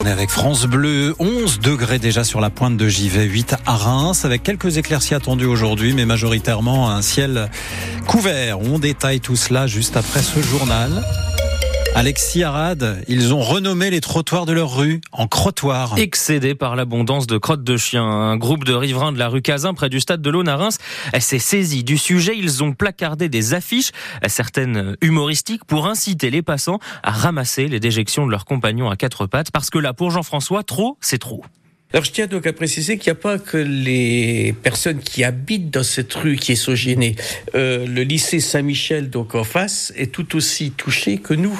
[0.00, 3.74] On est avec France Bleu, 11 degrés déjà sur la pointe de Givet, 8 à
[3.74, 7.50] Reims, avec quelques éclaircies attendues aujourd'hui, mais majoritairement un ciel
[8.06, 8.60] couvert.
[8.60, 11.02] On détaille tout cela juste après ce journal.
[11.94, 15.94] Alexis Arad, ils ont renommé les trottoirs de leur rue en crottoirs.
[15.98, 19.74] Excédé par l'abondance de crottes de chiens, un groupe de riverains de la rue Cazin
[19.74, 20.78] près du stade de l'Aune à Reims
[21.18, 22.34] s'est saisi du sujet.
[22.36, 23.90] Ils ont placardé des affiches,
[24.26, 29.26] certaines humoristiques, pour inciter les passants à ramasser les déjections de leurs compagnons à quatre
[29.26, 29.50] pattes.
[29.50, 31.42] Parce que là, pour Jean-François, trop, c'est trop.
[31.94, 35.70] Alors je tiens donc à préciser qu'il n'y a pas que les personnes qui habitent
[35.70, 37.16] dans cette rue qui sont gênées.
[37.54, 41.58] Euh, le lycée Saint-Michel, donc en face, est tout aussi touché que nous,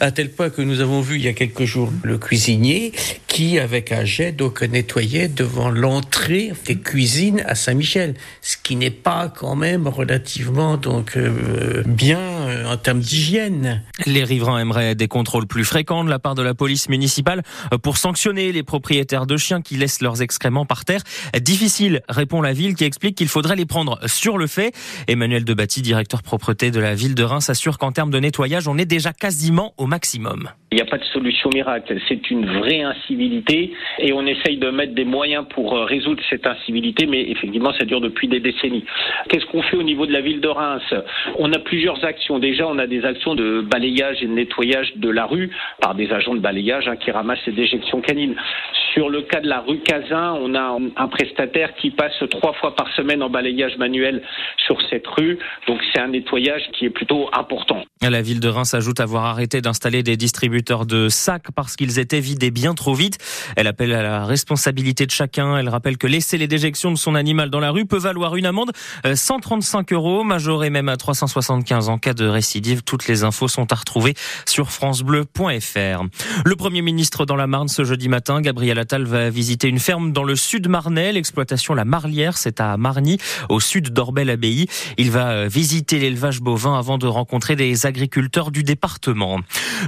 [0.00, 2.92] à tel point que nous avons vu il y a quelques jours le cuisinier
[3.30, 8.90] qui, avec un jet, donc nettoyait devant l'entrée des cuisines à Saint-Michel, ce qui n'est
[8.90, 13.84] pas quand même relativement donc euh, bien euh, en termes d'hygiène.
[14.04, 17.42] Les riverains aimeraient des contrôles plus fréquents de la part de la police municipale
[17.84, 21.02] pour sanctionner les propriétaires de chiens qui laissent leurs excréments par terre.
[21.40, 24.72] Difficile, répond la ville qui explique qu'il faudrait les prendre sur le fait.
[25.06, 28.76] Emmanuel Debatty, directeur propreté de la ville de Reims, assure qu'en termes de nettoyage, on
[28.76, 30.50] est déjà quasiment au maximum.
[30.72, 31.98] Il n'y a pas de solution miracle.
[32.08, 32.82] C'est une vraie
[33.98, 37.84] et on essaye de mettre des moyens pour euh, résoudre cette incivilité, mais effectivement, ça
[37.84, 38.84] dure depuis des décennies.
[39.28, 40.94] Qu'est-ce qu'on fait au niveau de la ville de Reims?
[41.38, 42.38] On a plusieurs actions.
[42.38, 46.10] Déjà, on a des actions de balayage et de nettoyage de la rue par des
[46.12, 48.36] agents de balayage hein, qui ramassent les déjections canines.
[48.94, 52.74] Sur le cas de la rue Cazin, on a un prestataire qui passe trois fois
[52.74, 54.22] par semaine en balayage manuel
[54.70, 55.36] sur cette rue.
[55.66, 57.82] Donc c'est un nettoyage qui est plutôt important.
[58.00, 62.20] La ville de Reims ajoute avoir arrêté d'installer des distributeurs de sacs parce qu'ils étaient
[62.20, 63.18] vidés bien trop vite.
[63.56, 65.56] Elle appelle à la responsabilité de chacun.
[65.56, 68.46] Elle rappelle que laisser les déjections de son animal dans la rue peut valoir une
[68.46, 68.70] amende
[69.12, 72.82] 135 euh, euros, majorée même à 375 en cas de récidive.
[72.84, 74.14] Toutes les infos sont à retrouver
[74.46, 76.04] sur francebleu.fr.
[76.44, 80.12] Le premier ministre dans la Marne ce jeudi matin, Gabriel Attal va visiter une ferme
[80.12, 83.18] dans le sud Marnais, l'exploitation La Marlière, c'est à Marny,
[83.48, 84.59] au sud d'Orbel-Abbaye.
[84.98, 89.40] Il va euh, visiter l'élevage bovin avant de rencontrer des agriculteurs du département.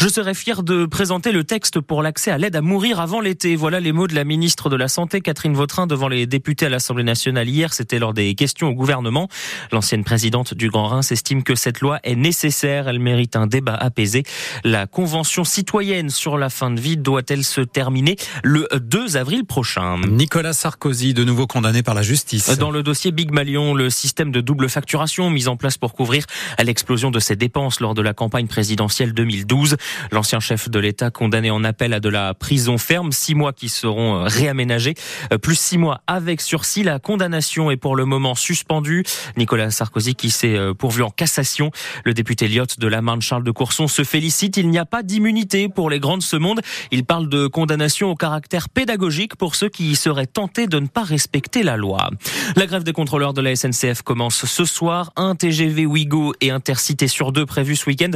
[0.00, 3.56] Je serais fier de présenter le texte pour l'accès à l'aide à mourir avant l'été.
[3.56, 6.68] Voilà les mots de la ministre de la Santé, Catherine Vautrin, devant les députés à
[6.68, 7.72] l'Assemblée nationale hier.
[7.72, 9.28] C'était lors des questions au gouvernement.
[9.72, 12.88] L'ancienne présidente du Grand Rhin estime que cette loi est nécessaire.
[12.88, 14.22] Elle mérite un débat apaisé.
[14.64, 19.98] La convention citoyenne sur la fin de vie doit-elle se terminer le 2 avril prochain?
[20.08, 22.58] Nicolas Sarkozy, de nouveau condamné par la justice.
[22.58, 26.24] Dans le dossier Big Malion, le système de double facturation mis en place pour couvrir
[26.62, 29.76] l'explosion de ses dépenses lors de la campagne présidentielle 2012.
[30.12, 33.68] L'ancien chef de l'État condamné en appel à de la prison ferme, six mois qui
[33.68, 34.94] seront euh, réaménagés,
[35.32, 36.82] euh, plus six mois avec sursis.
[36.82, 39.04] La condamnation est pour le moment suspendue.
[39.36, 41.70] Nicolas Sarkozy qui s'est euh, pourvu en cassation.
[42.04, 44.56] Le député Lyotte de la Marne Charles de Courson se félicite.
[44.56, 46.60] Il n'y a pas d'immunité pour les grandes ce monde.
[46.90, 51.02] Il parle de condamnation au caractère pédagogique pour ceux qui seraient tentés de ne pas
[51.02, 52.10] respecter la loi.
[52.56, 55.12] La grève des contrôleurs de la SNCF commence ce soir.
[55.16, 58.10] Un TGV Ouigo et Intercité sur deux prévus ce week-end.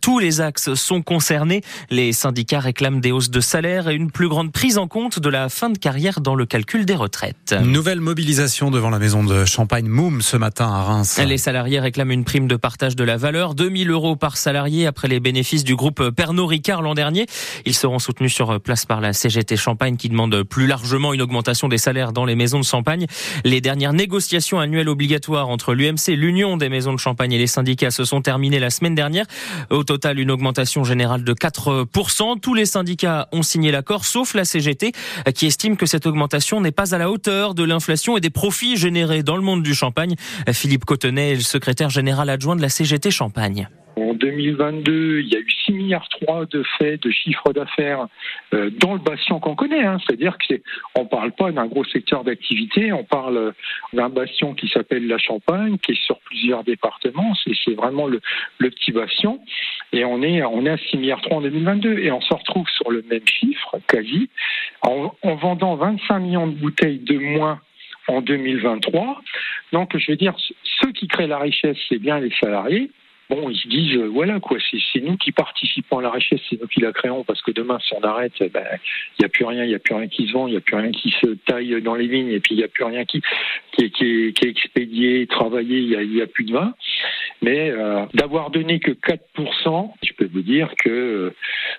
[0.00, 1.62] Tous les axes sont concernés.
[1.90, 5.28] Les syndicats réclament des hausses de salaire et une plus grande prise en compte de
[5.28, 7.54] la fin de carrière dans le calcul des retraites.
[7.62, 11.20] Nouvelle mobilisation devant la maison de Champagne Moum ce matin à Reims.
[11.24, 15.08] Les salariés réclament une prime de partage de la valeur, 2000 euros par salarié après
[15.08, 17.26] les bénéfices du groupe Pernod Ricard l'an dernier.
[17.66, 21.68] Ils seront soutenus sur place par la CGT Champagne qui demande plus largement une augmentation
[21.68, 23.06] des salaires dans les maisons de Champagne.
[23.44, 27.90] Les dernières négociations annuelles obligatoires entre l'UMC, l'Union des maisons de Champagne et les syndicats
[27.90, 29.26] se sont terminées la semaine dernière.
[29.70, 32.40] Au total, une augmentation générale de 4%.
[32.40, 34.92] Tous les syndicats ont signé l'accord, sauf la CGT,
[35.34, 38.76] qui estime que cette augmentation n'est pas à la hauteur de l'inflation et des profits
[38.76, 40.14] générés dans le monde du champagne.
[40.52, 43.68] Philippe Cotenay est le secrétaire général adjoint de la CGT Champagne.
[44.00, 48.06] En 2022, il y a eu 6 milliards 3 de faits de chiffre d'affaires
[48.54, 49.84] euh, dans le bastion qu'on connaît.
[49.84, 49.98] Hein.
[49.98, 53.52] C'est-à-dire qu'on ne parle pas d'un gros secteur d'activité, on parle
[53.92, 57.34] d'un bastion qui s'appelle la Champagne, qui est sur plusieurs départements.
[57.44, 58.20] C'est vraiment le,
[58.58, 59.40] le, petit bastion.
[59.92, 61.98] Et on est, on est à 6 milliards 3 en 2022.
[61.98, 64.30] Et on se retrouve sur le même chiffre, quasi,
[64.80, 67.60] en, en vendant 25 millions de bouteilles de moins
[68.08, 69.20] en 2023.
[69.72, 70.34] Donc, je veux dire,
[70.80, 72.90] ceux qui créent la richesse, c'est bien les salariés
[73.30, 74.58] bon, ils se disent, euh, voilà, quoi,
[74.92, 77.78] c'est nous qui participons à la richesse, c'est nous qui la créons, parce que demain,
[77.80, 78.64] si on arrête, eh ben,
[79.18, 80.56] il n'y a plus rien, il n'y a plus rien qui se vend, il n'y
[80.56, 82.84] a plus rien qui se taille dans les lignes, et puis il n'y a plus
[82.84, 83.22] rien qui,
[83.72, 86.74] qui, est, qui, est, qui est expédié, travaillé, il n'y a, a, plus de vin.
[87.42, 91.34] Mais euh, d'avoir donné que 4%, je peux vous dire que euh,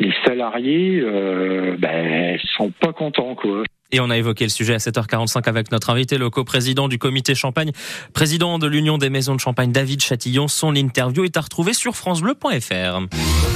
[0.00, 3.62] les salariés euh, ben, sont pas contents, quoi.
[3.90, 7.34] Et on a évoqué le sujet à 7h45 avec notre invité, le co-président du comité
[7.34, 7.72] Champagne,
[8.12, 10.48] président de l'Union des maisons de Champagne, David Chatillon.
[10.48, 13.54] Son interview est à retrouver sur francebleu.fr.